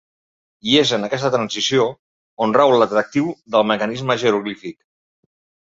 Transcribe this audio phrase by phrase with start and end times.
[0.69, 1.85] I és en aquesta transició
[2.47, 4.81] on rau l'atractiu del mecanisme jeroglífic.